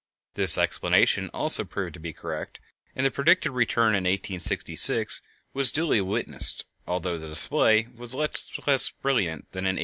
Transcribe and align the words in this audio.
This 0.33 0.57
explanation 0.57 1.29
also 1.31 1.63
proved 1.63 1.93
to 1.93 1.99
be 1.99 2.11
correct, 2.11 2.59
and 2.95 3.05
the 3.05 3.11
predicted 3.11 3.51
return 3.51 3.89
in 3.89 4.05
1866 4.05 5.21
was 5.53 5.71
duly 5.71 6.01
witnessed, 6.01 6.65
although 6.87 7.19
the 7.19 7.27
display 7.29 7.87
was 7.95 8.15
much 8.15 8.59
less 8.65 8.89
brilliant 8.89 9.51
than 9.51 9.65
in 9.65 9.75
1833. 9.75 9.79